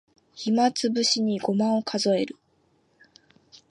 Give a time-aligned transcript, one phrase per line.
[0.35, 2.35] 暇つぶしにごまを数える